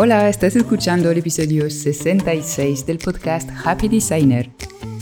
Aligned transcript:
Hola, 0.00 0.28
estás 0.28 0.54
escuchando 0.54 1.10
el 1.10 1.18
episodio 1.18 1.68
66 1.68 2.86
del 2.86 2.98
podcast 2.98 3.50
Happy 3.64 3.88
Designer. 3.88 4.48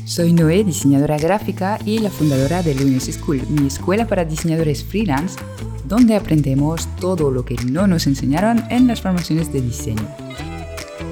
Soy 0.06 0.32
Noé, 0.32 0.64
diseñadora 0.64 1.18
gráfica 1.18 1.78
y 1.84 1.98
la 1.98 2.08
fundadora 2.08 2.62
de 2.62 2.74
Lunes 2.74 3.04
School, 3.04 3.42
mi 3.50 3.66
escuela 3.66 4.06
para 4.06 4.24
diseñadores 4.24 4.82
freelance, 4.82 5.38
donde 5.84 6.16
aprendemos 6.16 6.88
todo 6.98 7.30
lo 7.30 7.44
que 7.44 7.56
no 7.70 7.86
nos 7.86 8.06
enseñaron 8.06 8.64
en 8.70 8.86
las 8.86 9.02
formaciones 9.02 9.52
de 9.52 9.60
diseño. 9.60 10.08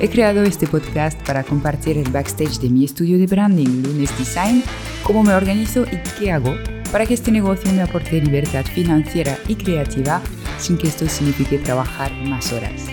He 0.01 0.09
creado 0.09 0.45
este 0.45 0.67
podcast 0.67 1.21
para 1.27 1.45
compartir 1.45 1.99
el 1.99 2.11
backstage 2.11 2.61
de 2.61 2.71
mi 2.71 2.87
estudio 2.87 3.19
de 3.19 3.27
branding 3.27 3.83
Lunes 3.83 4.17
Design, 4.19 4.63
cómo 5.03 5.23
me 5.23 5.35
organizo 5.35 5.83
y 5.83 5.99
qué 6.19 6.33
hago 6.33 6.55
para 6.95 7.07
que 7.07 7.15
este 7.15 7.33
negocio 7.33 7.73
me 7.73 7.83
aporte 7.83 8.21
libertad 8.21 8.65
financiera 8.65 9.37
y 9.49 9.57
creativa 9.57 10.23
sin 10.59 10.79
que 10.79 10.87
esto 10.87 11.09
signifique 11.09 11.59
trabajar 11.59 12.13
más 12.29 12.53
horas. 12.53 12.87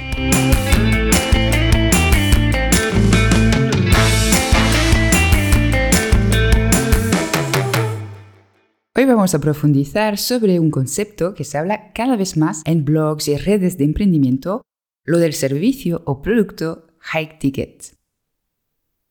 Hoy 8.95 9.06
vamos 9.06 9.36
a 9.36 9.40
profundizar 9.40 10.18
sobre 10.18 10.59
un 10.59 10.72
concepto 10.72 11.36
que 11.36 11.44
se 11.44 11.59
habla 11.59 11.94
cada 11.94 12.16
vez 12.16 12.38
más 12.38 12.64
en 12.66 12.84
blogs 12.84 13.28
y 13.28 13.38
redes 13.38 13.78
de 13.78 13.84
emprendimiento, 13.84 14.64
lo 15.04 15.20
del 15.20 15.34
servicio 15.34 16.02
o 16.08 16.23
producto 16.23 16.88
high 17.02 17.38
ticket. 17.38 17.95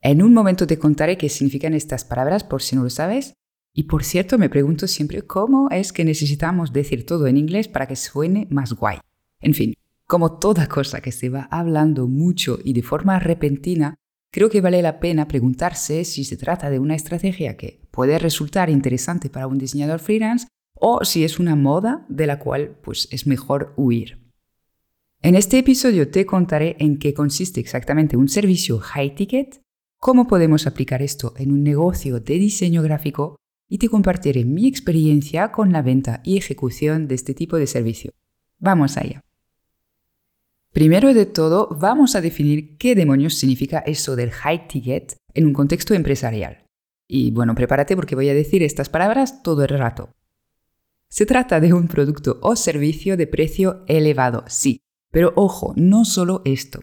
En 0.01 0.21
un 0.21 0.35
momento 0.35 0.67
te 0.67 0.81
contaré 0.81 1.17
qué 1.17 1.29
significan 1.29 1.75
estas 1.75 2.05
palabras 2.05 2.43
por 2.43 2.61
si 2.61 2.75
no 2.75 2.83
lo 2.83 2.91
sabes. 2.91 3.35
Y 3.73 3.85
por 3.85 4.05
cierto, 4.05 4.37
me 4.39 4.49
pregunto 4.49 4.87
siempre 4.87 5.23
cómo 5.23 5.69
es 5.71 5.93
que 5.93 6.05
necesitamos 6.05 6.73
decir 6.73 7.07
todo 7.07 7.27
en 7.27 7.37
inglés 7.37 7.69
para 7.69 7.87
que 7.87 7.97
suene 7.97 8.47
más 8.51 8.73
guay. 8.73 8.99
En 9.41 9.55
fin, 9.55 9.75
como 10.07 10.39
toda 10.39 10.67
cosa 10.67 11.01
que 11.01 11.13
se 11.13 11.29
va 11.29 11.49
hablando 11.51 12.09
mucho 12.09 12.59
y 12.65 12.73
de 12.73 12.83
forma 12.83 13.21
repentina, 13.21 13.95
creo 14.33 14.51
que 14.51 14.61
vale 14.61 14.83
la 14.83 14.99
pena 14.99 15.29
preguntarse 15.29 16.05
si 16.05 16.25
se 16.25 16.37
trata 16.37 16.69
de 16.69 16.81
una 16.81 16.97
estrategia 16.97 17.57
que 17.57 17.81
puede 17.91 18.19
resultar 18.19 18.71
interesante 18.71 19.31
para 19.31 19.47
un 19.47 19.59
diseñador 19.59 20.01
freelance 20.01 20.49
o 20.75 21.05
si 21.05 21.25
es 21.25 21.39
una 21.39 21.55
moda 21.55 22.07
de 22.09 22.27
la 22.27 22.39
cual 22.39 22.77
pues 22.83 23.07
es 23.13 23.27
mejor 23.27 23.73
huir. 23.77 24.19
En 25.23 25.37
este 25.37 25.59
episodio 25.59 26.11
te 26.11 26.27
contaré 26.27 26.77
en 26.81 26.99
qué 26.99 27.15
consiste 27.15 27.61
exactamente 27.61 28.17
un 28.17 28.29
servicio 28.29 28.79
high 28.79 29.15
ticket, 29.15 29.61
cómo 29.99 30.27
podemos 30.27 30.67
aplicar 30.67 31.03
esto 31.03 31.35
en 31.37 31.53
un 31.53 31.63
negocio 31.63 32.21
de 32.21 32.35
diseño 32.35 32.83
gráfico 32.83 33.37
y 33.71 33.79
te 33.79 33.89
compartiré 33.89 34.45
mi 34.45 34.67
experiencia 34.67 35.53
con 35.53 35.73
la 35.73 35.81
venta 35.81 36.21
y 36.25 36.37
ejecución 36.37 37.07
de 37.07 37.15
este 37.15 37.33
tipo 37.33 37.57
de 37.57 37.69
servicio. 37.69 38.13
Vamos 38.59 38.97
allá. 38.97 39.25
Primero 40.73 41.15
de 41.15 41.25
todo, 41.25 41.69
vamos 41.81 42.17
a 42.17 42.21
definir 42.21 42.77
qué 42.79 42.95
demonios 42.95 43.35
significa 43.35 43.79
eso 43.79 44.17
del 44.17 44.33
high 44.33 44.67
ticket 44.67 45.17
en 45.35 45.47
un 45.47 45.53
contexto 45.53 45.95
empresarial. 45.95 46.67
Y 47.07 47.31
bueno, 47.31 47.55
prepárate 47.55 47.95
porque 47.95 48.17
voy 48.17 48.29
a 48.29 48.35
decir 48.35 48.63
estas 48.65 48.89
palabras 48.89 49.43
todo 49.43 49.63
el 49.63 49.71
rato. 49.71 50.15
Se 51.09 51.25
trata 51.25 51.61
de 51.61 51.73
un 51.73 51.87
producto 51.87 52.39
o 52.43 52.57
servicio 52.57 53.17
de 53.17 53.29
precio 53.29 53.85
elevado, 53.87 54.45
sí, 54.49 54.81
pero 55.13 55.33
ojo, 55.37 55.75
no 55.77 56.05
solo 56.05 56.43
esto. 56.45 56.81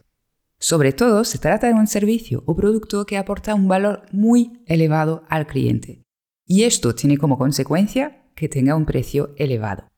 Sobre 0.58 0.92
todo, 0.92 1.24
se 1.24 1.38
trata 1.38 1.68
de 1.68 1.74
un 1.74 1.88
servicio 1.88 2.44
o 2.46 2.56
producto 2.56 3.06
que 3.06 3.18
aporta 3.18 3.56
un 3.56 3.68
valor 3.68 4.04
muy 4.12 4.64
elevado 4.66 5.24
al 5.30 5.48
cliente. 5.48 6.07
Y 6.48 6.64
esto 6.64 6.96
tiene 6.96 7.18
como 7.18 7.38
consecuencia 7.38 8.24
que 8.34 8.48
tenga 8.48 8.76
un 8.76 8.86
precio 8.86 9.34
elevado. 9.36 9.90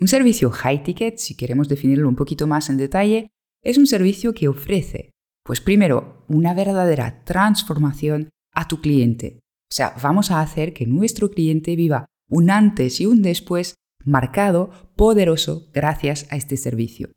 Un 0.00 0.08
servicio 0.08 0.50
high 0.50 0.82
ticket, 0.82 1.18
si 1.18 1.36
queremos 1.36 1.68
definirlo 1.68 2.08
un 2.08 2.16
poquito 2.16 2.48
más 2.48 2.68
en 2.68 2.76
detalle, 2.76 3.30
es 3.62 3.78
un 3.78 3.86
servicio 3.86 4.34
que 4.34 4.48
ofrece, 4.48 5.12
pues 5.44 5.60
primero, 5.60 6.24
una 6.28 6.52
verdadera 6.52 7.22
transformación 7.24 8.30
a 8.52 8.66
tu 8.66 8.80
cliente. 8.80 9.38
O 9.70 9.74
sea, 9.74 9.94
vamos 10.02 10.32
a 10.32 10.40
hacer 10.40 10.72
que 10.72 10.86
nuestro 10.86 11.30
cliente 11.30 11.76
viva 11.76 12.06
un 12.28 12.50
antes 12.50 13.00
y 13.00 13.06
un 13.06 13.22
después 13.22 13.76
marcado, 14.04 14.70
poderoso, 14.96 15.68
gracias 15.72 16.26
a 16.30 16.36
este 16.36 16.56
servicio. 16.56 17.10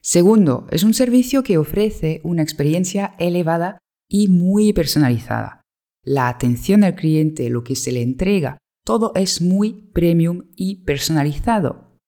Segundo, 0.00 0.68
es 0.70 0.84
un 0.84 0.94
servicio 0.94 1.42
que 1.42 1.58
ofrece 1.58 2.20
una 2.22 2.42
experiencia 2.42 3.14
elevada 3.18 3.78
y 4.08 4.28
muy 4.28 4.72
personalizada. 4.72 5.65
La 6.06 6.28
atención 6.28 6.84
al 6.84 6.94
cliente, 6.94 7.50
lo 7.50 7.64
que 7.64 7.74
se 7.74 7.90
le 7.90 8.00
entrega, 8.00 8.58
todo 8.84 9.10
es 9.16 9.42
muy 9.42 9.90
premium 9.92 10.44
y 10.54 10.84
personalizado. 10.84 11.98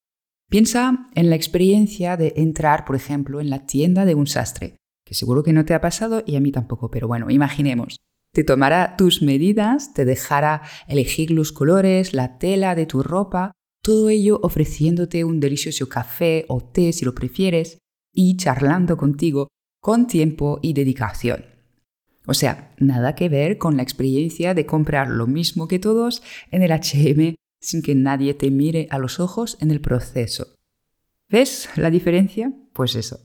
Piensa 0.49 1.09
en 1.17 1.29
la 1.31 1.35
experiencia 1.35 2.17
de 2.17 2.33
entrar, 2.37 2.85
por 2.85 2.95
ejemplo, 2.95 3.41
en 3.41 3.51
la 3.51 3.67
tienda 3.67 4.05
de 4.05 4.15
un 4.15 4.29
sastre, 4.29 4.77
que 5.05 5.15
seguro 5.15 5.43
que 5.43 5.53
no 5.53 5.65
te 5.65 5.75
ha 5.75 5.81
pasado 5.81 6.23
y 6.25 6.37
a 6.37 6.41
mí 6.41 6.53
tampoco, 6.53 6.93
pero 6.93 7.09
bueno, 7.09 7.29
imaginemos. 7.29 7.97
Te 8.33 8.45
tomará 8.45 8.95
tus 8.97 9.21
medidas, 9.21 9.93
te 9.95 10.05
dejará 10.05 10.63
elegir 10.87 11.33
los 11.33 11.51
colores, 11.51 12.15
la 12.15 12.39
tela 12.39 12.77
de 12.77 12.87
tu 12.87 13.03
ropa, 13.03 13.51
todo 13.83 14.11
ello 14.11 14.39
ofreciéndote 14.45 15.25
un 15.25 15.41
delicioso 15.41 15.89
café 15.89 16.45
o 16.47 16.61
té 16.61 16.93
si 16.93 17.05
lo 17.05 17.17
prefieres 17.17 17.79
y 18.15 18.37
charlando 18.37 18.97
contigo 18.97 19.49
con 19.83 20.07
tiempo 20.07 20.61
y 20.63 20.73
dedicación. 20.73 21.58
O 22.31 22.35
sea, 22.35 22.75
nada 22.77 23.15
que 23.15 23.31
ver 23.31 23.57
con 23.57 23.79
la 23.79 23.83
experiencia 23.83 24.53
de 24.53 24.67
comprar 24.67 25.09
lo 25.09 25.27
mismo 25.27 25.67
que 25.67 25.79
todos 25.79 26.23
en 26.51 26.63
el 26.63 26.73
HM 26.73 27.37
sin 27.59 27.81
que 27.81 27.95
nadie 27.95 28.35
te 28.35 28.51
mire 28.51 28.87
a 28.91 28.99
los 28.99 29.19
ojos 29.19 29.57
en 29.63 29.71
el 29.71 29.81
proceso. 29.81 30.47
¿Ves 31.31 31.71
la 31.77 31.91
diferencia? 31.91 32.53
Pues 32.75 32.97
eso. 32.97 33.19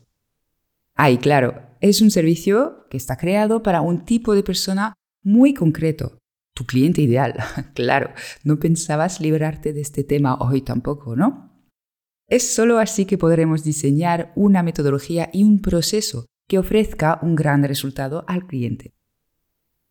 Ay, 0.95 1.17
claro, 1.17 1.63
es 1.81 2.01
un 2.01 2.11
servicio 2.11 2.87
que 2.89 2.95
está 2.95 3.17
creado 3.17 3.61
para 3.61 3.81
un 3.81 4.05
tipo 4.05 4.35
de 4.35 4.43
persona 4.43 4.93
muy 5.21 5.53
concreto, 5.53 6.17
tu 6.53 6.65
cliente 6.65 7.01
ideal. 7.01 7.35
claro, 7.75 8.11
no 8.45 8.57
pensabas 8.57 9.19
librarte 9.19 9.73
de 9.73 9.81
este 9.81 10.05
tema 10.05 10.37
hoy 10.39 10.61
tampoco, 10.61 11.17
¿no? 11.17 11.51
Es 12.29 12.55
solo 12.55 12.79
así 12.79 13.03
que 13.05 13.17
podremos 13.17 13.65
diseñar 13.65 14.31
una 14.37 14.63
metodología 14.63 15.29
y 15.33 15.43
un 15.43 15.61
proceso 15.61 16.25
que 16.53 16.59
ofrezca 16.59 17.17
un 17.23 17.33
gran 17.33 17.63
resultado 17.63 18.25
al 18.27 18.45
cliente. 18.45 18.93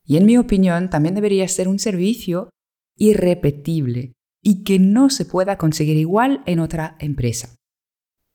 Y 0.04 0.16
en 0.16 0.26
mi 0.26 0.38
opinión, 0.38 0.90
también 0.90 1.16
debería 1.16 1.48
ser 1.48 1.66
un 1.66 1.80
servicio 1.80 2.50
irrepetible, 2.96 4.12
y 4.40 4.62
que 4.62 4.78
no 4.78 5.10
se 5.10 5.24
pueda 5.24 5.58
conseguir 5.58 5.96
igual 5.96 6.44
en 6.46 6.60
otra 6.60 6.94
empresa. 7.00 7.56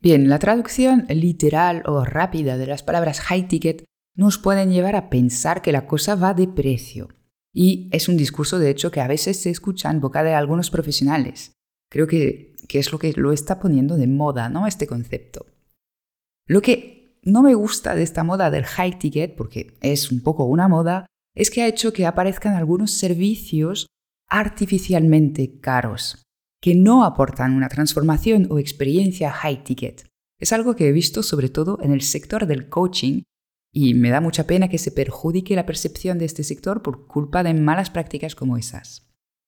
Bien, 0.01 0.27
la 0.27 0.39
traducción 0.39 1.05
literal 1.07 1.83
o 1.85 2.03
rápida 2.03 2.57
de 2.57 2.67
las 2.67 2.83
palabras 2.83 3.21
high 3.21 3.47
ticket 3.47 3.85
nos 4.13 4.37
pueden 4.37 4.71
llevar 4.71 4.97
a 4.97 5.09
pensar 5.09 5.61
que 5.61 5.71
la 5.71 5.87
cosa 5.87 6.15
va 6.15 6.33
de 6.33 6.49
precio. 6.49 7.07
Y 7.53 7.87
es 7.93 8.09
un 8.09 8.17
discurso, 8.17 8.59
de 8.59 8.71
hecho, 8.71 8.91
que 8.91 8.99
a 8.99 9.07
veces 9.07 9.37
se 9.37 9.51
escucha 9.51 9.89
en 9.89 10.01
boca 10.01 10.21
de 10.23 10.33
algunos 10.33 10.69
profesionales. 10.69 11.53
Creo 11.89 12.07
que, 12.07 12.57
que 12.67 12.79
es 12.79 12.91
lo 12.91 12.99
que 12.99 13.13
lo 13.13 13.31
está 13.31 13.57
poniendo 13.57 13.95
de 13.95 14.07
moda, 14.07 14.49
¿no? 14.49 14.67
Este 14.67 14.85
concepto. 14.85 15.45
Lo 16.45 16.61
que 16.61 16.96
no 17.27 17.43
me 17.43 17.53
gusta 17.55 17.93
de 17.93 18.03
esta 18.03 18.23
moda 18.23 18.49
del 18.49 18.65
high 18.65 18.97
ticket, 18.97 19.35
porque 19.35 19.77
es 19.81 20.11
un 20.11 20.21
poco 20.21 20.45
una 20.45 20.67
moda, 20.67 21.05
es 21.35 21.51
que 21.51 21.61
ha 21.61 21.67
hecho 21.67 21.93
que 21.93 22.05
aparezcan 22.05 22.55
algunos 22.55 22.91
servicios 22.91 23.87
artificialmente 24.29 25.59
caros, 25.59 26.23
que 26.61 26.73
no 26.73 27.03
aportan 27.03 27.53
una 27.53 27.69
transformación 27.69 28.47
o 28.49 28.59
experiencia 28.59 29.31
high 29.31 29.63
ticket. 29.63 30.07
Es 30.39 30.53
algo 30.53 30.75
que 30.75 30.87
he 30.87 30.91
visto 30.91 31.21
sobre 31.21 31.49
todo 31.49 31.79
en 31.81 31.91
el 31.91 32.01
sector 32.01 32.45
del 32.45 32.69
coaching 32.69 33.23
y 33.73 33.93
me 33.93 34.09
da 34.09 34.21
mucha 34.21 34.47
pena 34.47 34.69
que 34.69 34.77
se 34.77 34.91
perjudique 34.91 35.55
la 35.55 35.65
percepción 35.65 36.17
de 36.17 36.25
este 36.25 36.43
sector 36.43 36.81
por 36.81 37.07
culpa 37.07 37.43
de 37.43 37.53
malas 37.53 37.89
prácticas 37.89 38.35
como 38.35 38.57
esas. 38.57 39.07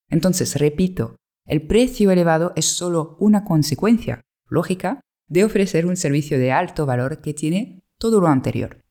Entonces, 0.10 0.56
repito, 0.58 1.16
el 1.46 1.66
precio 1.66 2.12
elevado 2.12 2.52
es 2.56 2.66
solo 2.66 3.16
una 3.20 3.44
consecuencia 3.44 4.22
lógica 4.50 5.02
de 5.30 5.44
ofrecer 5.44 5.86
un 5.86 5.96
servicio 5.96 6.38
de 6.38 6.52
alto 6.52 6.86
valor 6.86 7.22
que 7.22 7.34
tiene 7.34 7.82
todo 7.98 8.20
lo 8.20 8.28
anterior. 8.28 8.84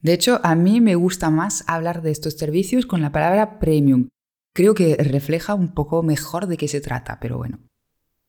De 0.00 0.12
hecho, 0.12 0.40
a 0.42 0.54
mí 0.54 0.80
me 0.80 0.94
gusta 0.94 1.30
más 1.30 1.64
hablar 1.66 2.02
de 2.02 2.10
estos 2.10 2.34
servicios 2.34 2.86
con 2.86 3.02
la 3.02 3.12
palabra 3.12 3.58
premium, 3.58 4.08
creo 4.54 4.74
que 4.74 4.96
refleja 4.96 5.54
un 5.54 5.74
poco 5.74 6.02
mejor 6.02 6.46
de 6.46 6.56
qué 6.56 6.68
se 6.68 6.80
trata, 6.80 7.18
pero 7.20 7.36
bueno, 7.36 7.58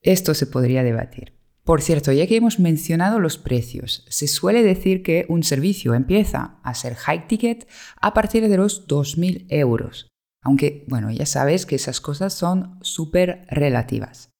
esto 0.02 0.34
se 0.34 0.46
podría 0.46 0.82
debatir. 0.82 1.34
Por 1.64 1.82
cierto, 1.82 2.12
ya 2.12 2.26
que 2.26 2.36
hemos 2.36 2.60
mencionado 2.60 3.18
los 3.18 3.38
precios, 3.38 4.04
se 4.08 4.28
suele 4.28 4.62
decir 4.62 5.02
que 5.02 5.26
un 5.28 5.42
servicio 5.42 5.94
empieza 5.94 6.60
a 6.62 6.74
ser 6.74 6.94
high 6.94 7.26
ticket 7.26 7.68
a 8.00 8.14
partir 8.14 8.48
de 8.48 8.56
los 8.56 8.86
2.000 8.86 9.46
euros, 9.48 10.08
aunque, 10.42 10.84
bueno, 10.88 11.10
ya 11.10 11.26
sabes 11.26 11.66
que 11.66 11.74
esas 11.74 12.00
cosas 12.00 12.34
son 12.34 12.78
súper 12.82 13.46
relativas. 13.50 14.30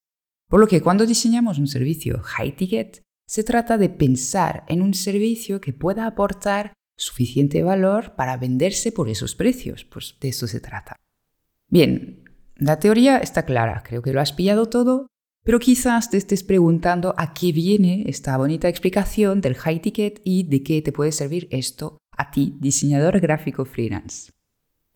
Por 0.48 0.60
lo 0.60 0.68
que 0.68 0.80
cuando 0.80 1.06
diseñamos 1.06 1.58
un 1.58 1.66
servicio 1.66 2.20
high 2.22 2.54
ticket, 2.54 3.02
se 3.26 3.42
trata 3.42 3.78
de 3.78 3.88
pensar 3.88 4.64
en 4.68 4.82
un 4.82 4.94
servicio 4.94 5.60
que 5.60 5.72
pueda 5.72 6.06
aportar 6.06 6.72
suficiente 6.96 7.62
valor 7.62 8.14
para 8.14 8.36
venderse 8.36 8.92
por 8.92 9.08
esos 9.08 9.34
precios, 9.34 9.84
pues 9.84 10.16
de 10.20 10.28
eso 10.28 10.46
se 10.46 10.60
trata. 10.60 10.96
Bien, 11.68 12.24
la 12.54 12.78
teoría 12.78 13.18
está 13.18 13.44
clara, 13.44 13.82
creo 13.84 14.02
que 14.02 14.12
lo 14.12 14.20
has 14.20 14.32
pillado 14.32 14.66
todo, 14.66 15.08
pero 15.44 15.58
quizás 15.58 16.10
te 16.10 16.16
estés 16.16 16.42
preguntando 16.42 17.14
a 17.18 17.34
qué 17.34 17.52
viene 17.52 18.04
esta 18.06 18.36
bonita 18.36 18.68
explicación 18.68 19.40
del 19.40 19.56
high 19.56 19.80
ticket 19.80 20.20
y 20.24 20.44
de 20.44 20.62
qué 20.62 20.80
te 20.80 20.92
puede 20.92 21.12
servir 21.12 21.48
esto 21.50 21.98
a 22.16 22.30
ti, 22.30 22.56
diseñador 22.60 23.20
gráfico 23.20 23.64
freelance. 23.64 24.30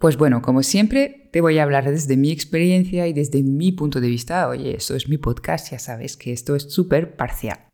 Pues 0.01 0.17
bueno, 0.17 0.41
como 0.41 0.63
siempre, 0.63 1.29
te 1.31 1.43
voy 1.43 1.59
a 1.59 1.63
hablar 1.63 1.91
desde 1.91 2.17
mi 2.17 2.31
experiencia 2.31 3.07
y 3.07 3.13
desde 3.13 3.43
mi 3.43 3.71
punto 3.71 4.01
de 4.01 4.09
vista. 4.09 4.49
Oye, 4.49 4.75
eso 4.75 4.97
es 4.97 5.11
mi 5.11 5.19
podcast, 5.19 5.73
ya 5.73 5.79
sabes 5.79 6.17
que 6.17 6.33
esto 6.33 6.57
es 6.57 6.73
súper 6.73 7.17
parcial. 7.17 7.69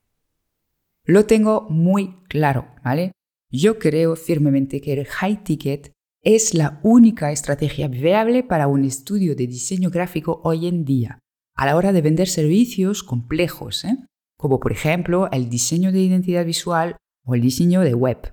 Lo 1.05 1.27
tengo 1.27 1.69
muy 1.71 2.17
claro, 2.29 2.67
¿vale? 2.85 3.13
Yo 3.49 3.79
creo 3.79 4.17
firmemente 4.17 4.81
que 4.81 4.95
el 4.95 5.07
high 5.07 5.45
ticket 5.45 5.93
es 6.21 6.53
la 6.53 6.81
única 6.83 7.31
estrategia 7.31 7.87
viable 7.87 8.43
para 8.43 8.67
un 8.67 8.85
estudio 8.85 9.37
de 9.37 9.47
diseño 9.47 9.91
gráfico 9.91 10.41
hoy 10.43 10.67
en 10.67 10.85
día, 10.85 11.21
a 11.55 11.65
la 11.65 11.77
hora 11.77 11.93
de 11.93 12.03
vender 12.03 12.27
servicios 12.27 13.05
complejos, 13.05 13.85
¿eh? 13.85 13.99
como 14.37 14.59
por 14.59 14.73
ejemplo 14.73 15.31
el 15.31 15.49
diseño 15.49 15.93
de 15.93 16.01
identidad 16.01 16.45
visual 16.45 16.97
o 17.25 17.37
el 17.37 17.41
diseño 17.41 17.83
de 17.83 17.95
web. 17.95 18.33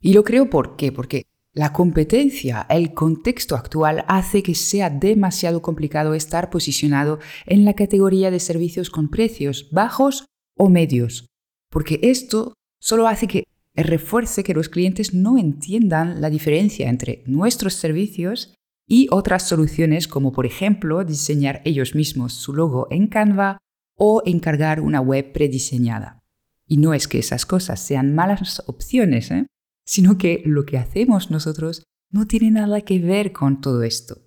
Y 0.00 0.14
lo 0.14 0.24
creo 0.24 0.48
¿por 0.48 0.76
qué? 0.76 0.92
Porque 0.92 1.24
la 1.54 1.72
competencia, 1.72 2.66
el 2.68 2.94
contexto 2.94 3.54
actual 3.54 4.04
hace 4.08 4.42
que 4.42 4.56
sea 4.56 4.90
demasiado 4.90 5.62
complicado 5.62 6.14
estar 6.14 6.50
posicionado 6.50 7.20
en 7.46 7.64
la 7.64 7.74
categoría 7.74 8.32
de 8.32 8.40
servicios 8.40 8.90
con 8.90 9.08
precios 9.08 9.68
bajos 9.70 10.26
o 10.56 10.68
medios, 10.68 11.26
porque 11.70 12.00
esto 12.02 12.54
solo 12.80 13.06
hace 13.06 13.28
que 13.28 13.44
refuerce 13.76 14.42
que 14.42 14.54
los 14.54 14.68
clientes 14.68 15.14
no 15.14 15.38
entiendan 15.38 16.20
la 16.20 16.28
diferencia 16.28 16.88
entre 16.88 17.22
nuestros 17.26 17.74
servicios 17.74 18.54
y 18.86 19.06
otras 19.10 19.48
soluciones 19.48 20.08
como 20.08 20.32
por 20.32 20.46
ejemplo 20.46 21.04
diseñar 21.04 21.62
ellos 21.64 21.94
mismos 21.94 22.34
su 22.34 22.52
logo 22.52 22.88
en 22.90 23.06
Canva 23.06 23.58
o 23.96 24.22
encargar 24.26 24.80
una 24.80 25.00
web 25.00 25.32
prediseñada. 25.32 26.20
Y 26.66 26.78
no 26.78 26.94
es 26.94 27.06
que 27.06 27.18
esas 27.18 27.46
cosas 27.46 27.80
sean 27.80 28.14
malas 28.14 28.62
opciones, 28.66 29.30
¿eh? 29.30 29.46
Sino 29.84 30.18
que 30.18 30.42
lo 30.44 30.64
que 30.64 30.78
hacemos 30.78 31.30
nosotros 31.30 31.84
no 32.10 32.26
tiene 32.26 32.50
nada 32.50 32.80
que 32.82 32.98
ver 32.98 33.32
con 33.32 33.60
todo 33.60 33.82
esto. 33.82 34.22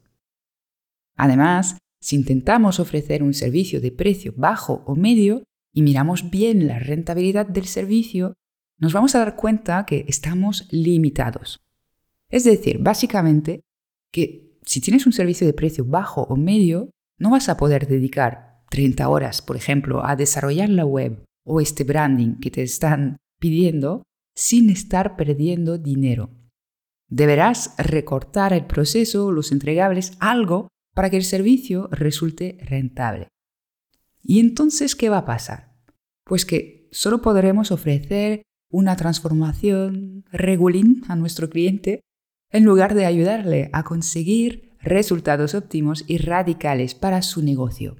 Además, 1.15 1.77
si 2.00 2.15
intentamos 2.15 2.80
ofrecer 2.80 3.24
un 3.24 3.33
servicio 3.33 3.81
de 3.81 3.92
precio 3.92 4.33
bajo 4.36 4.83
o 4.86 4.95
medio 4.95 5.44
y 5.74 5.81
miramos 5.81 6.30
bien 6.30 6.68
la 6.68 6.80
rentabilidad 6.80 7.48
del 7.48 7.65
servicio, 7.65 8.33
nos 8.77 8.94
vamos 8.94 9.15
a 9.15 9.19
dar 9.19 9.36
cuenta 9.36 9.86
que 9.86 10.06
estamos 10.07 10.68
limitados. 10.71 11.60
Es 12.30 12.44
decir, 12.44 12.77
básicamente 12.80 13.62
que 14.12 14.60
si 14.63 14.81
tienes 14.81 15.06
un 15.06 15.13
servicio 15.13 15.48
de 15.48 15.53
precio 15.53 15.86
bajo 15.86 16.24
o 16.24 16.36
medio, 16.36 16.92
no 17.18 17.31
vas 17.31 17.50
a 17.50 17.57
poder 17.57 17.88
dedicar 17.88 18.62
30 18.69 19.07
horas, 19.07 19.42
por 19.42 19.56
ejemplo, 19.56 20.06
a 20.06 20.15
desarrollar 20.15 20.69
la 20.69 20.86
web 20.86 21.24
o 21.45 21.62
este 21.62 21.83
branding 21.83 22.36
que 22.39 22.51
te 22.51 22.62
están 22.62 23.18
pidiendo 23.39 24.03
sin 24.38 24.69
estar 24.69 25.16
perdiendo 25.16 25.80
dinero. 25.80 26.30
Deberás 27.10 27.74
recortar 27.80 28.54
el 28.54 28.68
proceso, 28.68 29.31
los 29.31 29.51
entregables, 29.51 30.13
algo 30.19 30.68
para 30.94 31.10
que 31.10 31.18
el 31.18 31.24
servicio 31.24 31.88
resulte 31.92 32.60
rentable. 32.62 33.30
¿Y 34.22 34.39
entonces 34.39 34.95
qué 34.95 35.10
va 35.10 35.19
a 35.19 35.25
pasar? 35.25 35.74
Pues 36.24 36.45
que 36.45 36.88
solo 36.92 37.19
podremos 37.19 37.72
ofrecer 37.72 38.44
una 38.69 38.95
transformación 38.95 40.24
regulín 40.31 41.01
a 41.07 41.16
nuestro 41.16 41.50
cliente 41.50 42.01
en 42.51 42.63
lugar 42.63 42.94
de 42.94 43.07
ayudarle 43.07 43.72
a 43.74 43.84
conseguir 43.84 44.75
resultados 44.81 45.56
óptimos 45.56 46.04
y 46.06 46.19
radicales 46.19 46.94
para 46.94 47.24
su 47.24 47.42
negocio. 47.42 47.95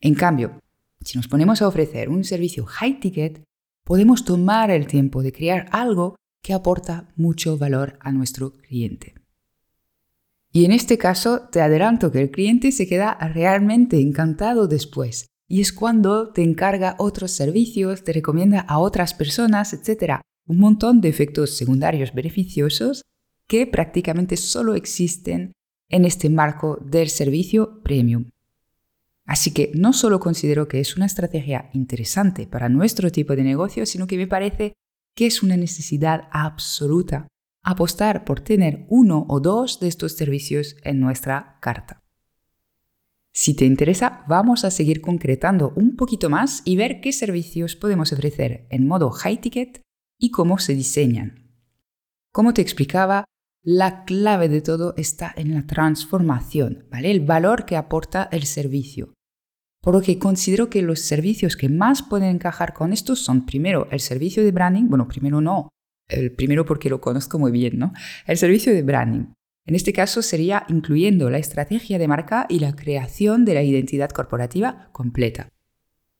En 0.00 0.14
cambio, 0.14 0.60
si 1.04 1.18
nos 1.18 1.28
ponemos 1.28 1.60
a 1.60 1.68
ofrecer 1.68 2.08
un 2.08 2.24
servicio 2.24 2.64
high 2.64 3.00
ticket, 3.00 3.45
podemos 3.86 4.24
tomar 4.24 4.72
el 4.72 4.88
tiempo 4.88 5.22
de 5.22 5.32
crear 5.32 5.68
algo 5.70 6.16
que 6.42 6.52
aporta 6.52 7.08
mucho 7.14 7.56
valor 7.56 7.98
a 8.00 8.10
nuestro 8.10 8.52
cliente. 8.52 9.14
Y 10.52 10.64
en 10.64 10.72
este 10.72 10.98
caso 10.98 11.42
te 11.52 11.60
adelanto 11.60 12.10
que 12.10 12.20
el 12.20 12.32
cliente 12.32 12.72
se 12.72 12.88
queda 12.88 13.16
realmente 13.32 14.00
encantado 14.00 14.66
después. 14.66 15.28
Y 15.48 15.60
es 15.60 15.72
cuando 15.72 16.32
te 16.32 16.42
encarga 16.42 16.96
otros 16.98 17.30
servicios, 17.30 18.02
te 18.02 18.12
recomienda 18.12 18.60
a 18.60 18.80
otras 18.80 19.14
personas, 19.14 19.72
etc. 19.72 20.20
Un 20.46 20.58
montón 20.58 21.00
de 21.00 21.08
efectos 21.08 21.56
secundarios 21.56 22.12
beneficiosos 22.12 23.02
que 23.46 23.68
prácticamente 23.68 24.36
solo 24.36 24.74
existen 24.74 25.52
en 25.88 26.04
este 26.04 26.28
marco 26.28 26.78
del 26.84 27.08
servicio 27.08 27.80
premium. 27.84 28.30
Así 29.26 29.52
que 29.52 29.72
no 29.74 29.92
solo 29.92 30.20
considero 30.20 30.68
que 30.68 30.80
es 30.80 30.96
una 30.96 31.06
estrategia 31.06 31.68
interesante 31.74 32.46
para 32.46 32.68
nuestro 32.68 33.10
tipo 33.10 33.34
de 33.34 33.42
negocio, 33.42 33.84
sino 33.84 34.06
que 34.06 34.16
me 34.16 34.28
parece 34.28 34.74
que 35.16 35.26
es 35.26 35.42
una 35.42 35.56
necesidad 35.56 36.28
absoluta 36.30 37.26
apostar 37.64 38.24
por 38.24 38.40
tener 38.40 38.86
uno 38.88 39.26
o 39.28 39.40
dos 39.40 39.80
de 39.80 39.88
estos 39.88 40.12
servicios 40.12 40.76
en 40.84 41.00
nuestra 41.00 41.58
carta. 41.60 42.00
Si 43.32 43.54
te 43.54 43.66
interesa, 43.66 44.24
vamos 44.28 44.64
a 44.64 44.70
seguir 44.70 45.00
concretando 45.00 45.72
un 45.74 45.96
poquito 45.96 46.30
más 46.30 46.62
y 46.64 46.76
ver 46.76 47.00
qué 47.00 47.12
servicios 47.12 47.74
podemos 47.74 48.12
ofrecer 48.12 48.66
en 48.70 48.86
modo 48.86 49.10
high 49.10 49.40
ticket 49.40 49.82
y 50.18 50.30
cómo 50.30 50.58
se 50.58 50.74
diseñan. 50.74 51.52
Como 52.32 52.54
te 52.54 52.62
explicaba, 52.62 53.24
la 53.62 54.04
clave 54.04 54.48
de 54.48 54.60
todo 54.60 54.94
está 54.96 55.34
en 55.36 55.52
la 55.52 55.66
transformación, 55.66 56.86
¿vale? 56.88 57.10
El 57.10 57.20
valor 57.20 57.66
que 57.66 57.76
aporta 57.76 58.28
el 58.30 58.44
servicio. 58.44 59.15
Por 59.86 59.94
lo 59.94 60.02
que 60.02 60.18
considero 60.18 60.68
que 60.68 60.82
los 60.82 60.98
servicios 60.98 61.56
que 61.56 61.68
más 61.68 62.02
pueden 62.02 62.28
encajar 62.30 62.74
con 62.74 62.92
esto 62.92 63.14
son 63.14 63.46
primero 63.46 63.86
el 63.92 64.00
servicio 64.00 64.42
de 64.42 64.50
branding, 64.50 64.88
bueno, 64.88 65.06
primero 65.06 65.40
no, 65.40 65.68
el 66.08 66.32
primero 66.32 66.64
porque 66.64 66.90
lo 66.90 67.00
conozco 67.00 67.38
muy 67.38 67.52
bien, 67.52 67.78
¿no? 67.78 67.92
El 68.26 68.36
servicio 68.36 68.74
de 68.74 68.82
branding. 68.82 69.26
En 69.64 69.76
este 69.76 69.92
caso 69.92 70.22
sería 70.22 70.66
incluyendo 70.68 71.30
la 71.30 71.38
estrategia 71.38 72.00
de 72.00 72.08
marca 72.08 72.46
y 72.48 72.58
la 72.58 72.74
creación 72.74 73.44
de 73.44 73.54
la 73.54 73.62
identidad 73.62 74.10
corporativa 74.10 74.88
completa. 74.90 75.50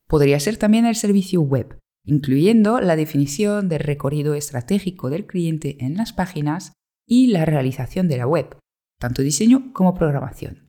Podría 0.06 0.38
ser 0.38 0.58
también 0.58 0.86
el 0.86 0.94
servicio 0.94 1.40
web, 1.40 1.76
incluyendo 2.04 2.80
la 2.80 2.94
definición 2.94 3.68
del 3.68 3.80
recorrido 3.80 4.36
estratégico 4.36 5.10
del 5.10 5.26
cliente 5.26 5.84
en 5.84 5.96
las 5.96 6.12
páginas 6.12 6.72
y 7.04 7.32
la 7.32 7.44
realización 7.44 8.06
de 8.06 8.18
la 8.18 8.28
web, 8.28 8.58
tanto 9.00 9.22
diseño 9.22 9.72
como 9.72 9.94
programación. 9.94 10.65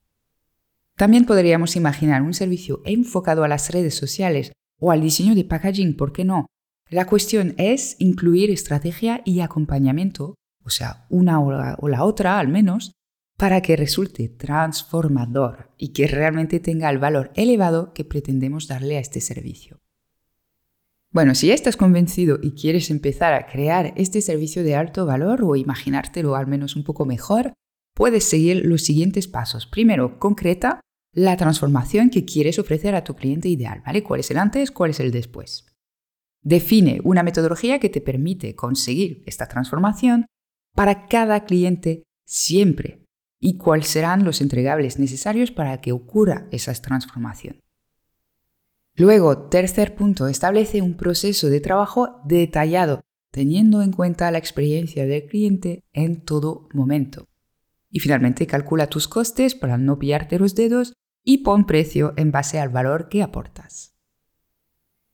También 0.97 1.25
podríamos 1.25 1.75
imaginar 1.75 2.23
un 2.23 2.33
servicio 2.33 2.81
enfocado 2.83 3.43
a 3.43 3.47
las 3.47 3.69
redes 3.69 3.93
sociales 3.93 4.51
o 4.79 4.91
al 4.91 5.01
diseño 5.01 5.35
de 5.35 5.43
packaging, 5.43 5.95
¿por 5.95 6.11
qué 6.11 6.25
no? 6.25 6.47
La 6.89 7.05
cuestión 7.05 7.53
es 7.57 7.95
incluir 7.99 8.49
estrategia 8.49 9.21
y 9.23 9.41
acompañamiento, 9.41 10.33
o 10.63 10.71
sea, 10.71 11.05
una 11.09 11.39
o 11.39 11.87
la, 11.87 12.03
otra 12.03 12.39
al 12.39 12.47
menos, 12.47 12.93
para 13.37 13.61
que 13.61 13.75
resulte 13.75 14.27
transformador 14.27 15.71
y 15.77 15.89
que 15.89 16.07
realmente 16.07 16.59
tenga 16.59 16.89
el 16.89 16.97
valor 16.97 17.31
elevado 17.35 17.93
que 17.93 18.03
pretendemos 18.03 18.67
darle 18.67 18.97
a 18.97 19.01
este 19.01 19.21
servicio. 19.21 19.79
Bueno, 21.11 21.35
si 21.35 21.47
ya 21.47 21.53
estás 21.53 21.77
convencido 21.77 22.39
y 22.41 22.53
quieres 22.53 22.89
empezar 22.89 23.33
a 23.33 23.45
crear 23.45 23.93
este 23.97 24.21
servicio 24.21 24.63
de 24.63 24.75
alto 24.75 25.05
valor 25.05 25.43
o 25.43 25.55
imaginártelo 25.55 26.35
al 26.35 26.47
menos 26.47 26.75
un 26.75 26.83
poco 26.83 27.05
mejor, 27.05 27.53
puedes 27.93 28.23
seguir 28.23 28.65
los 28.65 28.83
siguientes 28.83 29.27
pasos. 29.27 29.67
Primero, 29.67 30.17
concreta 30.17 30.81
la 31.17 31.35
transformación 31.35 32.11
que 32.11 32.25
quieres 32.25 32.59
ofrecer 32.59 32.93
a 32.93 33.03
tu 33.03 33.15
cliente 33.15 33.49
ideal, 33.49 33.81
¿vale? 33.83 34.03
¿Cuál 34.03 34.19
es 34.19 34.29
el 34.29 34.37
antes, 34.37 34.69
cuál 34.69 34.91
es 34.91 34.99
el 34.99 35.09
después? 35.09 35.65
Define 36.43 37.01
una 37.03 37.23
metodología 37.23 37.79
que 37.79 37.89
te 37.89 38.01
permite 38.01 38.53
conseguir 38.53 39.23
esta 39.25 39.47
transformación 39.47 40.27
para 40.75 41.07
cada 41.07 41.43
cliente 41.45 42.03
siempre 42.23 43.03
y 43.39 43.57
cuáles 43.57 43.87
serán 43.87 44.25
los 44.25 44.41
entregables 44.41 44.99
necesarios 44.99 45.49
para 45.49 45.81
que 45.81 45.91
ocurra 45.91 46.47
esa 46.51 46.71
transformación. 46.75 47.61
Luego, 48.93 49.49
tercer 49.49 49.95
punto, 49.95 50.27
establece 50.27 50.83
un 50.83 50.97
proceso 50.97 51.49
de 51.49 51.61
trabajo 51.61 52.21
detallado, 52.25 53.01
teniendo 53.31 53.81
en 53.81 53.91
cuenta 53.91 54.29
la 54.29 54.37
experiencia 54.37 55.07
del 55.07 55.25
cliente 55.25 55.83
en 55.93 56.23
todo 56.23 56.69
momento. 56.73 57.27
Y 57.89 58.01
finalmente, 58.01 58.45
calcula 58.45 58.85
tus 58.85 59.07
costes 59.07 59.55
para 59.55 59.79
no 59.79 59.97
pillarte 59.97 60.37
los 60.37 60.53
dedos 60.53 60.93
y 61.27 61.39
pon 61.39 61.65
precio 61.65 62.13
en 62.15 62.31
base 62.31 62.57
al 62.57 62.69
valor 62.69 63.09
que 63.09 63.21
aportas. 63.21 63.93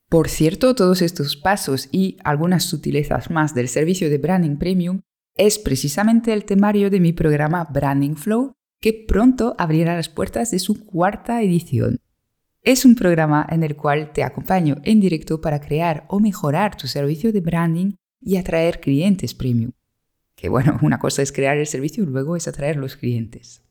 Por 0.10 0.30
cierto, 0.30 0.76
todos 0.76 1.02
estos 1.02 1.36
pasos 1.36 1.90
y 1.92 2.18
algunas 2.24 2.66
sutilezas 2.66 3.32
más 3.32 3.56
del 3.56 3.68
servicio 3.68 4.12
de 4.12 4.20
Branding 4.20 4.58
Premium 4.58 5.02
es 5.36 5.58
precisamente 5.58 6.32
el 6.32 6.46
temario 6.46 6.92
de 6.92 7.00
mi 7.00 7.14
programa 7.14 7.64
Branding 7.64 8.14
Flow, 8.14 8.54
que 8.80 8.94
pronto 9.08 9.56
abrirá 9.58 9.96
las 9.96 10.08
puertas 10.08 10.52
de 10.52 10.60
su 10.60 10.86
cuarta 10.86 11.42
edición. 11.42 12.00
Es 12.62 12.86
un 12.86 12.94
programa 12.94 13.48
en 13.50 13.64
el 13.64 13.76
cual 13.76 14.14
te 14.14 14.24
acompaño 14.24 14.76
en 14.84 15.00
directo 15.00 15.42
para 15.42 15.60
crear 15.60 16.06
o 16.10 16.20
mejorar 16.20 16.78
tu 16.78 16.86
servicio 16.86 17.34
de 17.34 17.42
branding 17.42 17.94
y 18.22 18.38
atraer 18.38 18.80
clientes 18.80 19.34
premium. 19.34 19.72
Que 20.36 20.48
bueno, 20.48 20.78
una 20.84 21.00
cosa 21.00 21.24
es 21.24 21.32
crear 21.32 21.58
el 21.58 21.66
servicio 21.66 22.04
y 22.04 22.08
luego 22.08 22.36
es 22.36 22.48
atraer 22.48 22.76
los 22.76 22.98
clientes. 22.98 23.64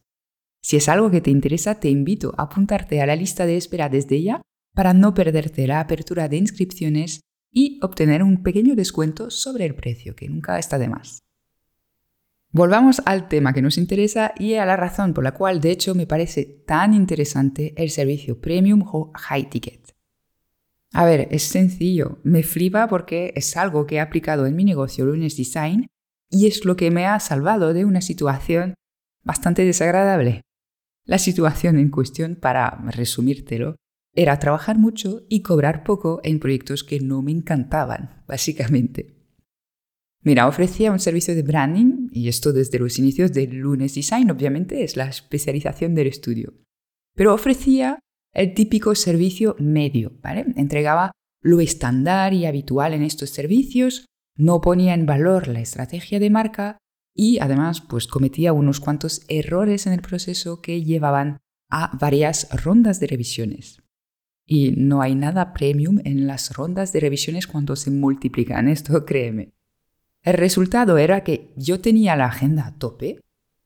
Si 0.62 0.76
es 0.76 0.88
algo 0.88 1.11
que 1.11 1.21
te 1.21 1.31
interesa, 1.31 1.81
te 1.81 1.90
invito 1.90 2.33
a 2.38 2.45
apuntarte 2.45 3.02
a 3.02 3.07
la 3.07 3.16
lista 3.16 3.47
de 3.47 3.57
espera 3.57 3.88
desde 3.88 4.23
ya 4.23 4.42
para 4.75 4.95
no 4.95 5.12
perderte 5.12 5.66
la 5.66 5.81
apertura 5.81 6.28
de 6.28 6.37
inscripciones 6.37 7.21
y 7.50 7.78
obtener 7.83 8.23
un 8.23 8.42
pequeño 8.42 8.75
descuento 8.75 9.31
sobre 9.31 9.66
el 9.66 9.75
precio, 9.75 10.14
que 10.16 10.28
nunca 10.28 10.59
está 10.59 10.78
de 10.78 10.88
más. 10.88 11.19
Volvamos 12.50 13.02
al 13.07 13.28
tema 13.28 13.52
que 13.52 13.62
nos 13.62 13.78
interesa 13.78 14.33
y 14.38 14.54
a 14.54 14.66
la 14.66 14.76
razón 14.76 15.14
por 15.14 15.25
la 15.25 15.33
cual 15.33 15.61
de 15.61 15.71
hecho 15.71 15.95
me 15.95 16.07
parece 16.07 16.45
tan 16.45 16.95
interesante 16.95 17.75
el 17.76 17.90
servicio 17.90 18.40
Premium 18.40 18.83
o 18.87 19.11
High 19.14 19.49
Ticket. 19.49 19.95
A 20.92 21.07
ver, 21.07 21.28
es 21.31 21.45
sencillo, 21.45 22.19
me 22.23 22.42
flipa 22.42 22.88
porque 22.88 23.33
es 23.35 23.57
algo 23.57 23.87
que 23.87 23.97
he 23.97 24.00
aplicado 24.00 24.47
en 24.47 24.54
mi 24.54 24.64
negocio 24.64 25.07
Lunes 25.07 25.37
Design 25.37 25.87
y 26.31 26.47
es 26.47 26.66
lo 26.66 26.76
que 26.76 26.90
me 26.90 27.07
ha 27.07 27.19
salvado 27.21 27.73
de 27.73 27.87
una 27.87 28.02
situación 28.02 28.75
bastante 29.23 29.64
desagradable. 29.64 30.42
La 31.04 31.18
situación 31.18 31.78
en 31.78 31.90
cuestión, 31.90 32.37
para 32.37 32.71
resumírtelo, 32.90 33.76
era 34.14 34.38
trabajar 34.38 34.78
mucho 34.78 35.23
y 35.28 35.42
cobrar 35.42 35.85
poco 35.85 36.21
en 36.23 36.38
proyectos 36.38 36.85
que 36.85 37.00
no 37.00 37.23
me 37.23 37.32
encantaban, 37.32 38.23
básicamente. 38.28 39.16
Mira, 40.23 40.47
ofrecía 40.47 40.92
un 40.92 41.00
servicio 41.00 41.35
de 41.35 41.42
branding, 41.42 42.09
y 42.12 42.28
esto 42.28 42.52
desde 42.52 42.78
los 42.78 42.99
inicios 42.99 43.32
del 43.32 43.56
Lunes 43.56 43.94
Design, 43.94 44.30
obviamente, 44.30 44.85
es 44.85 44.97
la 44.97 45.06
especialización 45.06 45.94
del 45.94 46.06
estudio. 46.06 46.54
Pero 47.14 47.35
ofrecía 47.35 47.99
el 48.32 48.54
típico 48.54 48.94
servicio 48.94 49.56
medio. 49.59 50.12
Entregaba 50.56 51.12
lo 51.42 51.61
estándar 51.61 52.32
y 52.35 52.47
habitual 52.47 52.94
en 52.94 53.02
estos 53.02 53.30
servicios, 53.30 54.06
no 54.37 54.61
ponía 54.61 54.94
en 54.94 55.06
valor 55.06 55.49
la 55.49 55.61
estrategia 55.61 56.21
de 56.21 56.30
marca 56.30 56.78
y 57.14 57.38
además 57.40 57.81
pues 57.81 58.07
cometía 58.07 58.52
unos 58.52 58.81
cuantos 58.81 59.23
errores 59.28 59.87
en 59.87 59.92
el 59.92 60.02
proceso 60.02 60.61
que 60.61 60.83
llevaban 60.83 61.38
a 61.69 61.97
varias 61.99 62.49
rondas 62.64 63.00
de 63.00 63.07
revisiones. 63.07 63.83
Y 64.47 64.73
no 64.73 65.02
hay 65.02 65.14
nada 65.14 65.52
premium 65.52 66.00
en 66.04 66.26
las 66.26 66.54
rondas 66.54 66.92
de 66.92 67.00
revisiones 67.00 67.47
cuando 67.47 67.76
se 67.76 67.90
multiplican, 67.90 68.69
esto 68.69 69.04
créeme. 69.04 69.52
El 70.23 70.35
resultado 70.35 70.99
era 70.99 71.25
que 71.25 71.52
yo 71.57 71.81
tenía 71.81 72.16
la 72.16 72.26
agenda 72.26 72.66
a 72.66 72.78
tope, 72.78 73.21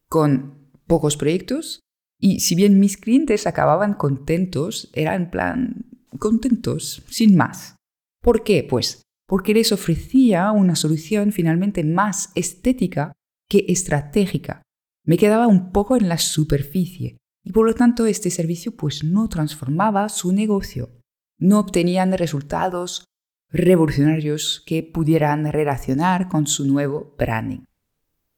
con 0.09 0.71
pocos 0.87 1.17
proyectos, 1.17 1.81
y 2.19 2.41
si 2.41 2.55
bien 2.55 2.81
mis 2.81 2.97
clientes 2.97 3.47
acababan 3.47 3.95
contentos, 3.95 4.91
eran 4.95 5.31
plan 5.31 5.85
contentos, 6.19 7.03
sin 7.11 7.37
más. 7.37 7.77
¿Por 8.23 8.43
qué? 8.43 8.67
Pues 8.69 9.03
porque 9.27 9.53
les 9.53 9.73
ofrecía 9.73 10.53
una 10.53 10.77
solución 10.77 11.33
finalmente 11.33 11.85
más 11.85 12.31
estética 12.37 13.13
que 13.49 13.65
estratégica. 13.69 14.63
Me 15.05 15.17
quedaba 15.17 15.47
un 15.47 15.73
poco 15.73 15.97
en 15.97 16.09
la 16.09 16.19
superficie 16.19 17.19
y 17.45 17.53
por 17.53 17.67
lo 17.67 17.75
tanto 17.75 18.07
este 18.07 18.31
servicio 18.31 18.77
pues 18.77 19.05
no 19.05 19.29
transformaba 19.29 20.09
su 20.09 20.33
negocio. 20.33 20.91
No 21.39 21.61
obtenían 21.61 22.13
resultados 22.17 23.05
revolucionarios 23.51 24.63
que 24.67 24.83
pudieran 24.83 25.51
relacionar 25.53 26.29
con 26.29 26.47
su 26.47 26.67
nuevo 26.67 27.15
branding. 27.19 27.65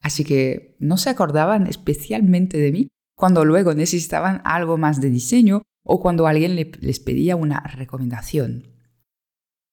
Así 0.01 0.25
que 0.25 0.77
no 0.79 0.97
se 0.97 1.11
acordaban 1.11 1.67
especialmente 1.67 2.59
de 2.59 2.73
mí 2.73 2.89
cuando 3.17 3.45
luego 3.45 3.75
necesitaban 3.75 4.43
algo 4.45 4.77
más 4.77 5.01
de 5.01 5.11
diseño 5.11 5.63
o 5.83 6.01
cuando 6.01 6.27
alguien 6.27 6.55
les 6.55 7.01
pedía 7.01 7.35
una 7.35 7.61
recomendación. 7.61 8.78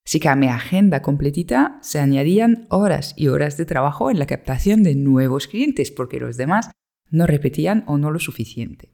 Así 0.05 0.19
que 0.19 0.29
a 0.29 0.35
mi 0.35 0.47
agenda 0.47 1.01
completita 1.01 1.79
se 1.81 1.99
añadían 1.99 2.67
horas 2.69 3.13
y 3.17 3.27
horas 3.27 3.57
de 3.57 3.65
trabajo 3.65 4.11
en 4.11 4.19
la 4.19 4.27
captación 4.27 4.83
de 4.83 4.95
nuevos 4.95 5.47
clientes 5.47 5.91
porque 5.91 6.19
los 6.19 6.37
demás 6.37 6.69
no 7.09 7.25
repetían 7.25 7.83
o 7.87 7.97
no 7.97 8.11
lo 8.11 8.19
suficiente. 8.19 8.91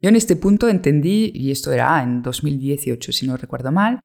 Yo 0.00 0.08
en 0.08 0.16
este 0.16 0.36
punto 0.36 0.68
entendí, 0.68 1.32
y 1.34 1.50
esto 1.50 1.72
era 1.72 2.02
en 2.02 2.22
2018 2.22 3.12
si 3.12 3.26
no 3.26 3.36
recuerdo 3.36 3.72
mal, 3.72 4.00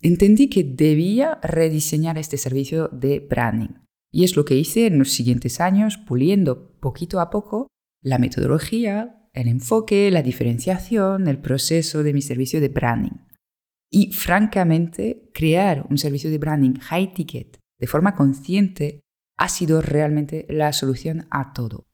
entendí 0.00 0.48
que 0.48 0.64
debía 0.64 1.38
rediseñar 1.42 2.18
este 2.18 2.38
servicio 2.38 2.88
de 2.88 3.20
branding. 3.20 3.74
Y 4.10 4.24
es 4.24 4.36
lo 4.36 4.44
que 4.44 4.56
hice 4.56 4.86
en 4.86 4.98
los 4.98 5.10
siguientes 5.10 5.60
años, 5.60 5.98
puliendo 5.98 6.72
poquito 6.80 7.20
a 7.20 7.30
poco 7.30 7.68
la 8.02 8.18
metodología, 8.18 9.28
el 9.34 9.48
enfoque, 9.48 10.10
la 10.10 10.22
diferenciación, 10.22 11.28
el 11.28 11.38
proceso 11.38 12.02
de 12.02 12.14
mi 12.14 12.22
servicio 12.22 12.60
de 12.60 12.68
branding. 12.68 13.27
Y 13.90 14.12
francamente, 14.12 15.30
crear 15.32 15.86
un 15.88 15.98
servicio 15.98 16.30
de 16.30 16.38
branding 16.38 16.78
high 16.78 17.12
ticket 17.14 17.58
de 17.78 17.86
forma 17.86 18.14
consciente 18.14 19.00
ha 19.36 19.48
sido 19.48 19.80
realmente 19.80 20.46
la 20.48 20.72
solución 20.72 21.26
a 21.30 21.52
todo. 21.52 21.86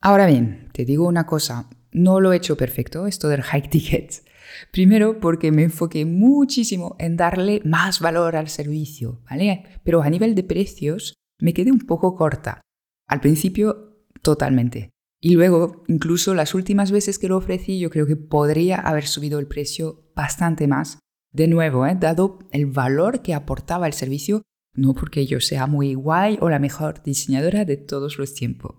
Ahora 0.00 0.26
bien, 0.26 0.68
te 0.72 0.84
digo 0.84 1.06
una 1.06 1.26
cosa, 1.26 1.70
no 1.92 2.20
lo 2.20 2.32
he 2.32 2.36
hecho 2.36 2.56
perfecto 2.56 3.06
esto 3.06 3.28
del 3.28 3.42
high 3.42 3.68
ticket. 3.68 4.24
Primero 4.72 5.20
porque 5.20 5.52
me 5.52 5.62
enfoqué 5.62 6.04
muchísimo 6.04 6.96
en 6.98 7.16
darle 7.16 7.62
más 7.64 8.00
valor 8.00 8.36
al 8.36 8.48
servicio, 8.48 9.22
¿vale? 9.30 9.64
Pero 9.84 10.02
a 10.02 10.10
nivel 10.10 10.34
de 10.34 10.42
precios 10.42 11.14
me 11.38 11.54
quedé 11.54 11.70
un 11.70 11.80
poco 11.80 12.16
corta. 12.16 12.60
Al 13.06 13.20
principio, 13.20 14.04
totalmente. 14.22 14.90
Y 15.20 15.34
luego, 15.34 15.84
incluso 15.86 16.34
las 16.34 16.54
últimas 16.54 16.90
veces 16.90 17.18
que 17.18 17.28
lo 17.28 17.36
ofrecí, 17.36 17.78
yo 17.78 17.90
creo 17.90 18.06
que 18.06 18.16
podría 18.16 18.76
haber 18.80 19.06
subido 19.06 19.38
el 19.38 19.46
precio 19.46 20.10
bastante 20.16 20.66
más. 20.66 20.98
De 21.30 21.46
nuevo, 21.46 21.86
¿eh? 21.86 21.96
dado 21.98 22.38
el 22.50 22.66
valor 22.66 23.20
que 23.20 23.34
aportaba 23.34 23.86
el 23.86 23.92
servicio, 23.92 24.42
no 24.74 24.94
porque 24.94 25.26
yo 25.26 25.40
sea 25.40 25.66
muy 25.66 25.94
guay 25.94 26.38
o 26.40 26.48
la 26.48 26.58
mejor 26.58 27.02
diseñadora 27.02 27.64
de 27.64 27.76
todos 27.76 28.18
los 28.18 28.34
tiempos. 28.34 28.76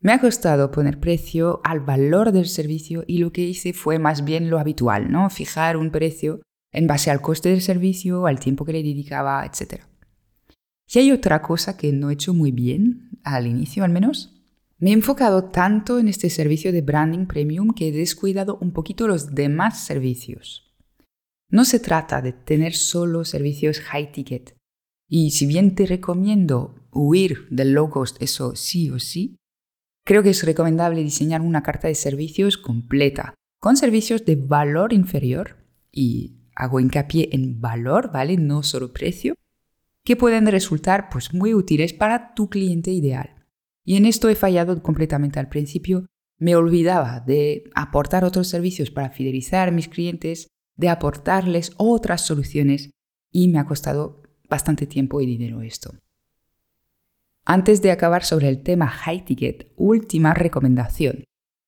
Me 0.00 0.12
ha 0.12 0.20
costado 0.20 0.70
poner 0.70 0.98
precio 0.98 1.60
al 1.62 1.80
valor 1.80 2.32
del 2.32 2.46
servicio 2.46 3.04
y 3.06 3.18
lo 3.18 3.32
que 3.32 3.42
hice 3.42 3.72
fue 3.72 3.98
más 3.98 4.24
bien 4.24 4.50
lo 4.50 4.58
habitual, 4.58 5.12
¿no? 5.12 5.30
Fijar 5.30 5.76
un 5.76 5.90
precio 5.90 6.40
en 6.72 6.86
base 6.86 7.10
al 7.10 7.20
coste 7.20 7.50
del 7.50 7.60
servicio, 7.60 8.26
al 8.26 8.40
tiempo 8.40 8.64
que 8.64 8.72
le 8.72 8.82
dedicaba, 8.82 9.44
etc. 9.44 9.82
Y 10.88 10.98
hay 10.98 11.12
otra 11.12 11.42
cosa 11.42 11.76
que 11.76 11.92
no 11.92 12.10
he 12.10 12.14
hecho 12.14 12.34
muy 12.34 12.50
bien, 12.50 13.10
al 13.22 13.46
inicio 13.46 13.84
al 13.84 13.90
menos. 13.90 14.39
Me 14.80 14.90
he 14.90 14.92
enfocado 14.94 15.44
tanto 15.44 15.98
en 15.98 16.08
este 16.08 16.30
servicio 16.30 16.72
de 16.72 16.82
branding 16.82 17.26
premium 17.26 17.72
que 17.72 17.88
he 17.88 17.92
descuidado 17.92 18.58
un 18.60 18.72
poquito 18.72 19.06
los 19.06 19.34
demás 19.34 19.84
servicios. 19.84 20.74
No 21.48 21.64
se 21.64 21.78
trata 21.78 22.22
de 22.22 22.32
tener 22.32 22.74
solo 22.74 23.24
servicios 23.24 23.80
high 23.80 24.10
ticket. 24.10 24.56
Y 25.08 25.32
si 25.32 25.46
bien 25.46 25.74
te 25.74 25.86
recomiendo 25.86 26.74
huir 26.90 27.46
del 27.50 27.72
low 27.72 27.90
cost, 27.90 28.20
eso 28.22 28.56
sí 28.56 28.90
o 28.90 28.98
sí, 28.98 29.40
Creo 30.04 30.22
que 30.22 30.30
es 30.30 30.42
recomendable 30.42 31.02
diseñar 31.02 31.40
una 31.40 31.62
carta 31.62 31.88
de 31.88 31.94
servicios 31.94 32.56
completa, 32.56 33.34
con 33.60 33.76
servicios 33.76 34.24
de 34.24 34.36
valor 34.36 34.92
inferior, 34.92 35.56
y 35.92 36.48
hago 36.56 36.80
hincapié 36.80 37.28
en 37.32 37.60
valor, 37.60 38.10
¿vale? 38.12 38.36
No 38.36 38.62
solo 38.62 38.92
precio, 38.92 39.34
que 40.04 40.16
pueden 40.16 40.46
resultar 40.46 41.10
pues, 41.10 41.34
muy 41.34 41.54
útiles 41.54 41.92
para 41.92 42.34
tu 42.34 42.48
cliente 42.48 42.90
ideal. 42.90 43.39
Y 43.84 43.96
en 43.96 44.06
esto 44.06 44.28
he 44.28 44.34
fallado 44.34 44.82
completamente 44.82 45.38
al 45.40 45.48
principio. 45.48 46.06
Me 46.38 46.56
olvidaba 46.56 47.20
de 47.20 47.64
aportar 47.74 48.24
otros 48.24 48.48
servicios 48.48 48.90
para 48.90 49.10
fidelizar 49.10 49.68
a 49.68 49.72
mis 49.72 49.88
clientes, 49.88 50.48
de 50.76 50.88
aportarles 50.88 51.72
otras 51.76 52.22
soluciones 52.22 52.90
y 53.30 53.48
me 53.48 53.58
ha 53.58 53.66
costado 53.66 54.22
bastante 54.48 54.86
tiempo 54.86 55.20
y 55.20 55.26
dinero 55.26 55.62
esto. 55.62 55.94
Antes 57.44 57.82
de 57.82 57.90
acabar 57.90 58.24
sobre 58.24 58.48
el 58.48 58.62
tema 58.62 58.88
high 58.88 59.24
ticket, 59.24 59.72
última 59.76 60.34
recomendación. 60.34 61.24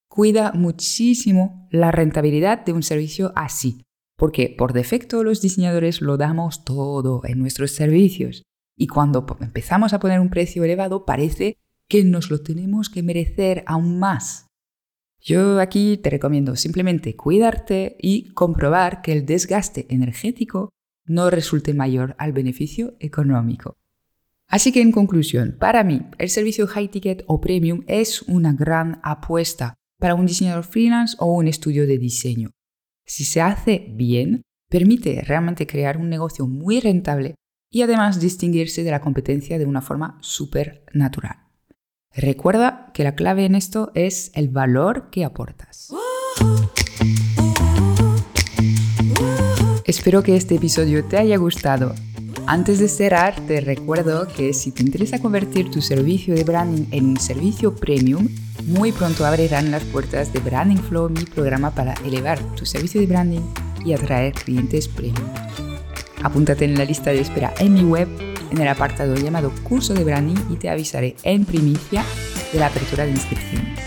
Cuida 0.09 0.52
muchísimo 0.52 1.66
la 1.71 1.90
rentabilidad 1.90 2.64
de 2.64 2.73
un 2.73 2.83
servicio 2.83 3.33
así, 3.35 3.83
porque 4.16 4.54
por 4.57 4.75
defecto 4.75 5.25
los 5.25 5.40
diseñadores 5.40 6.02
lo 6.02 6.19
damos 6.19 6.64
todo 6.64 7.23
en 7.25 7.38
nuestros 7.38 7.73
servicios 7.73 8.42
y 8.76 8.87
cuando 8.87 9.25
empezamos 9.40 9.92
a 9.92 9.99
poner 10.00 10.21
un 10.21 10.31
precio 10.31 10.64
elevado 10.64 11.04
parece 11.04 11.57
que 11.93 12.05
nos 12.05 12.31
lo 12.31 12.41
tenemos 12.41 12.89
que 12.89 13.03
merecer 13.03 13.65
aún 13.67 13.99
más. 13.99 14.47
Yo 15.21 15.61
aquí 15.61 15.99
te 15.99 16.09
recomiendo 16.09 16.57
simplemente 16.57 17.17
cuidarte 17.17 17.99
y 18.01 18.33
comprobar 18.33 19.03
que 19.03 19.13
el 19.13 19.27
desgaste 19.27 19.85
energético 19.91 20.71
no 21.05 21.29
resulte 21.29 21.75
mayor 21.75 22.17
al 22.19 22.33
beneficio 22.33 22.95
económico. 22.99 23.77
Así 24.49 24.73
que 24.73 24.81
en 24.81 24.91
conclusión, 24.91 25.55
para 25.61 25.85
mí, 25.85 26.01
el 26.17 26.31
servicio 26.31 26.67
high 26.67 26.89
ticket 26.89 27.25
o 27.27 27.43
premium 27.43 27.83
es 27.87 28.23
una 28.23 28.55
gran 28.55 28.99
apuesta 29.03 29.75
para 29.99 30.15
un 30.15 30.25
diseñador 30.25 30.65
freelance 30.65 31.15
o 31.19 31.27
un 31.27 31.47
estudio 31.47 31.87
de 31.87 31.99
diseño. 31.99 32.53
Si 33.05 33.27
se 33.27 33.43
hace 33.43 33.93
bien, 33.95 34.41
permite 34.71 35.21
realmente 35.21 35.67
crear 35.67 35.99
un 35.99 36.09
negocio 36.09 36.47
muy 36.47 36.81
rentable 36.81 37.35
y 37.71 37.83
además 37.83 38.19
distinguirse 38.19 38.83
de 38.83 38.93
la 38.93 39.03
competencia 39.03 39.59
de 39.59 39.67
una 39.67 39.83
forma 39.83 40.17
súper 40.23 40.87
natural. 40.95 41.51
Recuerda 42.14 42.90
que 42.92 43.04
la 43.04 43.14
clave 43.14 43.45
en 43.45 43.54
esto 43.54 43.90
es 43.95 44.31
el 44.35 44.49
valor 44.49 45.11
que 45.11 45.25
aportas. 45.25 45.92
Espero 49.85 50.23
que 50.23 50.37
este 50.37 50.57
episodio 50.57 51.04
te 51.04 51.19
haya 51.19 51.37
gustado 51.37 51.95
antes 52.47 52.81
de 52.81 52.88
cerrar, 52.88 53.35
te 53.47 53.61
recuerdo 53.61 54.26
que 54.26 54.52
si 54.52 54.73
te 54.73 54.83
interesa 54.83 55.21
convertir 55.21 55.71
tu 55.71 55.81
servicio 55.81 56.35
de 56.35 56.42
branding 56.42 56.87
en 56.90 57.07
un 57.07 57.16
servicio 57.19 57.75
premium, 57.75 58.28
Muy 58.66 58.92
pronto 58.92 59.26
abrirán 59.26 59.73
las 59.73 59.83
puertas 59.83 60.33
de 60.33 60.38
Branding 60.38 60.76
Flow, 60.76 61.09
mi 61.09 61.25
programa 61.25 61.73
para 61.73 61.95
elevar 62.04 62.38
tu 62.54 62.64
servicio 62.64 63.00
de 63.00 63.09
branding 63.09 63.40
y 63.85 63.92
atraer 63.92 64.35
clientes 64.35 64.87
premium. 64.87 65.28
Apúntate 66.23 66.64
en 66.64 66.78
la 66.78 66.85
lista 66.85 67.11
de 67.11 67.21
espera 67.21 67.52
en 67.59 67.75
mi 67.75 67.83
web, 67.83 68.09
en 68.52 68.61
el 68.61 68.68
apartado 68.68 69.14
llamado 69.16 69.50
Curso 69.62 69.94
de 69.94 70.04
Branding 70.04 70.37
y 70.50 70.56
te 70.56 70.68
avisaré 70.68 71.16
en 71.23 71.44
primicia 71.44 72.04
de 72.52 72.59
la 72.59 72.66
apertura 72.66 73.04
de 73.04 73.12
inscripciones. 73.12 73.80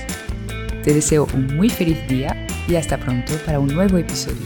Te 0.83 0.93
deseo 0.93 1.27
un 1.33 1.55
muy 1.55 1.69
feliz 1.69 1.97
día 2.07 2.45
y 2.67 2.75
hasta 2.75 2.97
pronto 2.97 3.33
para 3.45 3.59
un 3.59 3.67
nuevo 3.67 3.97
episodio. 3.97 4.45